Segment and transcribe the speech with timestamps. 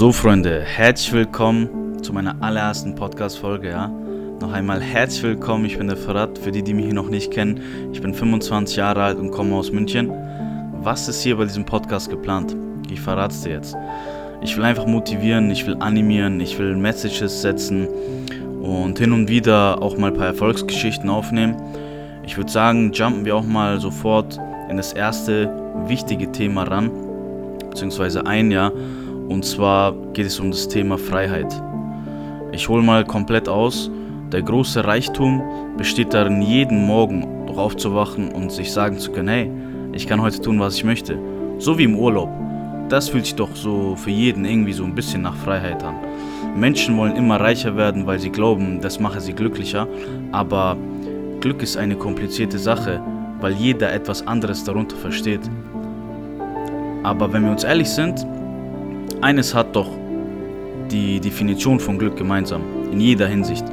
[0.00, 3.88] So, Freunde, herzlich willkommen zu meiner allerersten Podcast-Folge, ja.
[4.40, 7.30] Noch einmal herzlich willkommen, ich bin der Ferrat, für die, die mich hier noch nicht
[7.30, 7.60] kennen.
[7.92, 10.10] Ich bin 25 Jahre alt und komme aus München.
[10.80, 12.56] Was ist hier bei diesem Podcast geplant?
[12.90, 13.76] Ich verrate es dir jetzt.
[14.40, 17.86] Ich will einfach motivieren, ich will animieren, ich will Messages setzen
[18.62, 21.56] und hin und wieder auch mal ein paar Erfolgsgeschichten aufnehmen.
[22.24, 24.40] Ich würde sagen, jumpen wir auch mal sofort
[24.70, 25.52] in das erste
[25.88, 26.90] wichtige Thema ran,
[27.68, 28.72] beziehungsweise ein Jahr.
[29.30, 31.54] Und zwar geht es um das Thema Freiheit.
[32.50, 33.88] Ich hole mal komplett aus.
[34.32, 35.40] Der große Reichtum
[35.76, 39.50] besteht darin, jeden Morgen noch aufzuwachen und sich sagen zu können, hey,
[39.92, 41.16] ich kann heute tun, was ich möchte.
[41.58, 42.28] So wie im Urlaub.
[42.88, 45.94] Das fühlt sich doch so für jeden irgendwie so ein bisschen nach Freiheit an.
[46.56, 49.86] Menschen wollen immer reicher werden, weil sie glauben, das mache sie glücklicher.
[50.32, 50.76] Aber
[51.38, 53.00] Glück ist eine komplizierte Sache,
[53.40, 55.48] weil jeder etwas anderes darunter versteht.
[57.04, 58.26] Aber wenn wir uns ehrlich sind,
[59.20, 59.88] eines hat doch
[60.90, 63.64] die Definition von Glück gemeinsam, in jeder Hinsicht.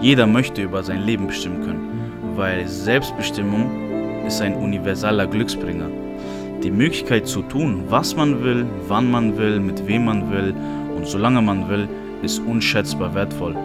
[0.00, 5.88] Jeder möchte über sein Leben bestimmen können, weil Selbstbestimmung ist ein universaler Glücksbringer.
[6.62, 10.54] Die Möglichkeit zu tun, was man will, wann man will, mit wem man will
[10.96, 11.88] und solange man will,
[12.22, 13.56] ist unschätzbar wertvoll.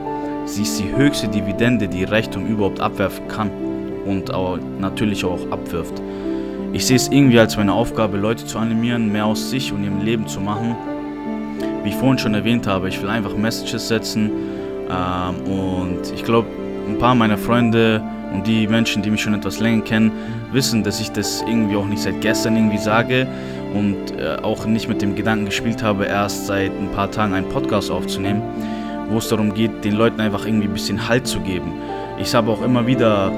[0.45, 3.51] Sie ist die höchste Dividende, die Reichtum überhaupt abwerfen kann
[4.05, 6.01] und auch natürlich auch abwirft.
[6.73, 10.01] Ich sehe es irgendwie als meine Aufgabe, Leute zu animieren, mehr aus sich und ihrem
[10.01, 10.75] Leben zu machen
[11.87, 14.29] wie ich vorhin schon erwähnt habe, ich will einfach Messages setzen
[14.89, 16.47] ähm, und ich glaube,
[16.85, 18.01] ein paar meiner Freunde
[18.33, 20.11] und die Menschen, die mich schon etwas länger kennen,
[20.51, 23.25] wissen, dass ich das irgendwie auch nicht seit gestern irgendwie sage
[23.73, 27.47] und äh, auch nicht mit dem Gedanken gespielt habe, erst seit ein paar Tagen einen
[27.47, 28.41] Podcast aufzunehmen,
[29.09, 31.71] wo es darum geht, den Leuten einfach irgendwie ein bisschen Halt zu geben.
[32.19, 33.31] Ich habe auch immer wieder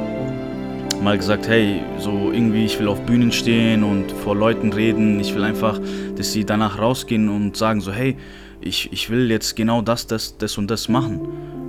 [1.02, 5.20] mal gesagt, hey, so irgendwie, ich will auf Bühnen stehen und vor Leuten reden.
[5.20, 5.80] Ich will einfach,
[6.16, 8.18] dass sie danach rausgehen und sagen so, hey,
[8.62, 11.22] ich, ich will jetzt genau das, das, das und das machen.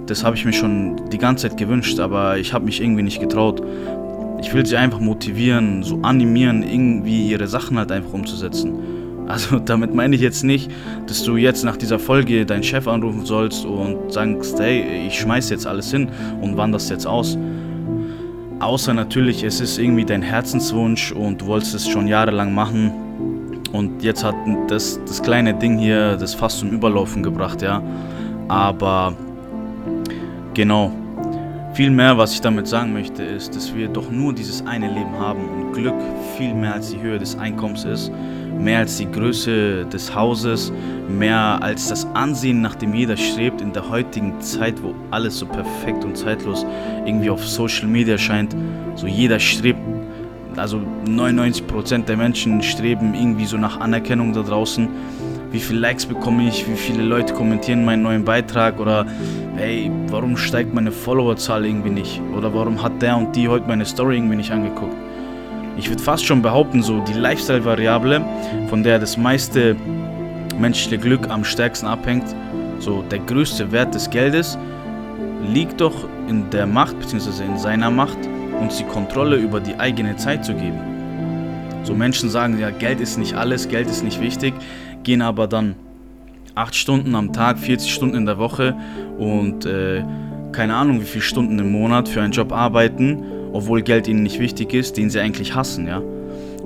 [0.07, 3.21] Das habe ich mir schon die ganze Zeit gewünscht, aber ich habe mich irgendwie nicht
[3.21, 3.63] getraut.
[4.41, 8.75] Ich will sie einfach motivieren, so animieren, irgendwie ihre Sachen halt einfach umzusetzen.
[9.29, 10.71] Also damit meine ich jetzt nicht,
[11.07, 15.51] dass du jetzt nach dieser Folge deinen Chef anrufen sollst und sagst, hey, ich schmeiß
[15.51, 16.09] jetzt alles hin
[16.41, 17.39] und wanderst jetzt aus.
[18.61, 22.93] Außer natürlich, es ist irgendwie dein Herzenswunsch und du wolltest es schon jahrelang machen.
[23.73, 24.35] Und jetzt hat
[24.69, 27.83] das, das kleine Ding hier das fast zum Überlaufen gebracht, ja.
[28.49, 29.15] Aber
[30.53, 30.93] genau,
[31.73, 35.19] viel mehr, was ich damit sagen möchte, ist, dass wir doch nur dieses eine Leben
[35.19, 35.95] haben und Glück
[36.37, 38.11] viel mehr als die Höhe des Einkommens ist,
[38.59, 40.73] mehr als die Größe des Hauses,
[41.09, 45.47] mehr als das Ansehen, nach dem jeder strebt in der heutigen Zeit, wo alles so
[45.47, 46.67] perfekt und zeitlos
[47.07, 48.55] irgendwie auf Social Media scheint.
[48.97, 49.81] So jeder strebt,
[50.57, 54.89] also 99% der Menschen streben irgendwie so nach Anerkennung da draußen
[55.53, 59.07] wie viele Likes bekomme ich, wie viele Leute kommentieren meinen neuen Beitrag oder
[59.57, 63.85] hey, warum steigt meine Followerzahl irgendwie nicht oder warum hat der und die heute meine
[63.85, 64.95] Story irgendwie nicht angeguckt.
[65.77, 68.25] Ich würde fast schon behaupten, so die Lifestyle-Variable,
[68.69, 69.77] von der das meiste
[70.59, 72.25] menschliche Glück am stärksten abhängt,
[72.79, 74.59] so der größte Wert des Geldes,
[75.53, 77.45] liegt doch in der Macht bzw.
[77.45, 78.19] in seiner Macht,
[78.61, 80.79] uns die Kontrolle über die eigene Zeit zu geben.
[81.83, 84.53] So Menschen sagen ja, Geld ist nicht alles, Geld ist nicht wichtig
[85.03, 85.75] gehen aber dann
[86.55, 88.77] 8 Stunden am Tag, 40 Stunden in der Woche
[89.19, 90.03] und äh,
[90.53, 93.23] keine Ahnung wie viele Stunden im Monat für einen Job arbeiten,
[93.53, 96.03] obwohl Geld ihnen nicht wichtig ist, den sie eigentlich hassen, ja.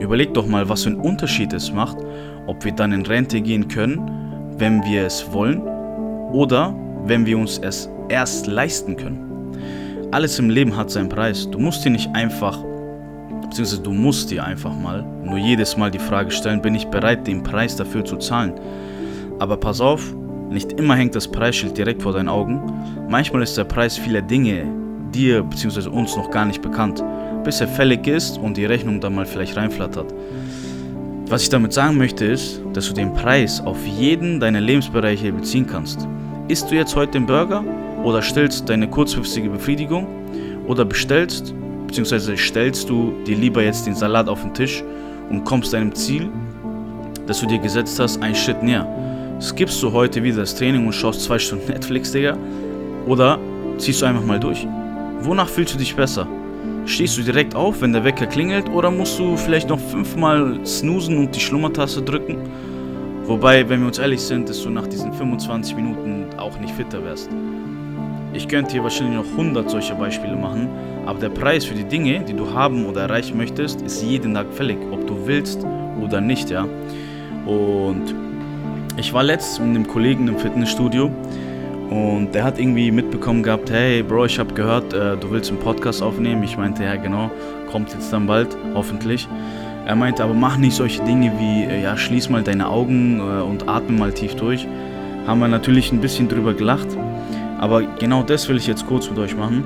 [0.00, 1.98] Überleg doch mal, was für einen Unterschied es macht,
[2.46, 4.10] ob wir dann in Rente gehen können,
[4.58, 5.62] wenn wir es wollen
[6.32, 6.74] oder
[7.04, 9.20] wenn wir uns es erst leisten können.
[10.10, 11.48] Alles im Leben hat seinen Preis.
[11.50, 12.58] Du musst dir nicht einfach
[13.54, 17.24] beziehungsweise du musst dir einfach mal nur jedes Mal die Frage stellen, bin ich bereit,
[17.24, 18.52] den Preis dafür zu zahlen?
[19.38, 20.12] Aber pass auf,
[20.50, 22.60] nicht immer hängt das Preisschild direkt vor deinen Augen.
[23.08, 24.66] Manchmal ist der Preis vieler Dinge
[25.12, 25.88] dir bzw.
[25.88, 27.04] uns noch gar nicht bekannt,
[27.44, 30.12] bis er fällig ist und die Rechnung dann mal vielleicht reinflattert.
[31.28, 35.68] Was ich damit sagen möchte ist, dass du den Preis auf jeden deiner Lebensbereiche beziehen
[35.68, 36.08] kannst.
[36.48, 37.62] Isst du jetzt heute den Burger
[38.02, 40.08] oder stellst deine kurzfristige Befriedigung
[40.66, 41.54] oder bestellst
[41.94, 44.82] beziehungsweise stellst du dir lieber jetzt den Salat auf den Tisch
[45.30, 46.28] und kommst deinem Ziel,
[47.28, 48.84] das du dir gesetzt hast, einen Schritt näher.
[49.40, 52.36] Skippst du heute wieder das Training und schaust zwei Stunden Netflix, Digga?
[53.06, 53.38] Oder
[53.78, 54.66] ziehst du einfach mal durch?
[55.20, 56.26] Wonach fühlst du dich besser?
[56.84, 61.16] Stehst du direkt auf, wenn der Wecker klingelt, oder musst du vielleicht noch fünfmal snoosen
[61.16, 62.38] und die Schlummertaste drücken?
[63.22, 67.04] Wobei, wenn wir uns ehrlich sind, dass du nach diesen 25 Minuten auch nicht fitter
[67.04, 67.30] wärst.
[68.32, 70.68] Ich könnte hier wahrscheinlich noch 100 solcher Beispiele machen,
[71.06, 74.46] aber der Preis für die Dinge, die du haben oder erreichen möchtest, ist jeden Tag
[74.52, 75.64] fällig, ob du willst
[76.02, 76.66] oder nicht, ja.
[77.46, 78.14] Und
[78.96, 81.10] Ich war letztens mit einem Kollegen im Fitnessstudio
[81.90, 85.58] und der hat irgendwie mitbekommen gehabt, hey Bro, ich habe gehört, äh, du willst einen
[85.58, 86.42] Podcast aufnehmen.
[86.44, 87.30] Ich meinte, ja genau,
[87.70, 89.28] kommt jetzt dann bald, hoffentlich.
[89.86, 93.42] Er meinte, aber mach nicht solche Dinge wie, äh, ja, schließ mal deine Augen äh,
[93.42, 94.66] und atme mal tief durch.
[95.26, 96.86] Haben wir natürlich ein bisschen drüber gelacht.
[97.64, 99.64] Aber genau das will ich jetzt kurz mit euch machen.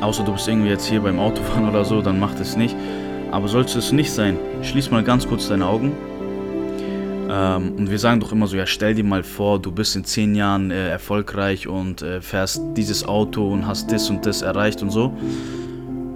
[0.00, 2.74] Außer du bist irgendwie jetzt hier beim Autofahren oder so, dann macht es nicht.
[3.30, 5.92] Aber sollte es nicht sein, schließ mal ganz kurz deine Augen.
[7.30, 10.04] Ähm, und wir sagen doch immer so, ja, stell dir mal vor, du bist in
[10.04, 14.80] zehn Jahren äh, erfolgreich und äh, fährst dieses Auto und hast das und das erreicht
[14.80, 15.12] und so.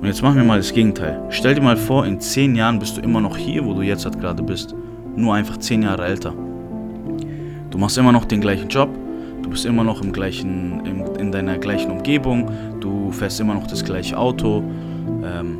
[0.01, 1.21] Und jetzt machen wir mal das Gegenteil.
[1.29, 4.07] Stell dir mal vor, in zehn Jahren bist du immer noch hier, wo du jetzt
[4.07, 4.75] halt gerade bist.
[5.17, 6.33] Nur einfach zehn Jahre älter.
[7.71, 8.89] Du machst immer noch den gleichen Job,
[9.45, 12.51] du bist immer noch im gleichen, im, in deiner gleichen Umgebung,
[12.81, 14.63] du fährst immer noch das gleiche Auto.
[15.23, 15.59] Ähm,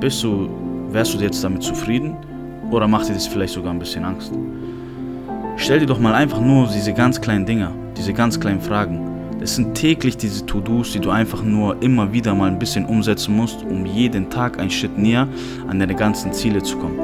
[0.00, 0.48] bist du,
[0.90, 2.16] wärst du jetzt damit zufrieden
[2.70, 4.32] oder macht dir das vielleicht sogar ein bisschen Angst?
[5.56, 9.00] Stell dir doch mal einfach nur diese ganz kleinen Dinger, diese ganz kleinen Fragen.
[9.42, 13.36] Es sind täglich diese To-Dos, die du einfach nur immer wieder mal ein bisschen umsetzen
[13.36, 15.28] musst, um jeden Tag einen Schritt näher
[15.68, 16.98] an deine ganzen Ziele zu kommen.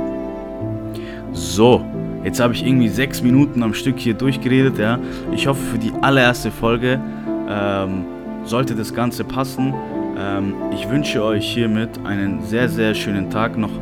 [1.35, 1.85] So,
[2.25, 4.79] jetzt habe ich irgendwie sechs Minuten am Stück hier durchgeredet.
[4.79, 4.99] Ja.
[5.33, 7.01] Ich hoffe, für die allererste Folge
[7.49, 8.05] ähm,
[8.45, 9.75] sollte das Ganze passen.
[10.19, 13.73] Ähm, ich wünsche euch hiermit einen sehr, sehr schönen Tag noch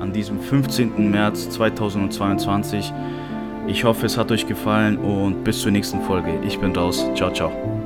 [0.00, 1.10] an diesem 15.
[1.10, 2.92] März 2022.
[3.66, 6.32] Ich hoffe, es hat euch gefallen und bis zur nächsten Folge.
[6.44, 7.06] Ich bin raus.
[7.14, 7.81] Ciao, ciao.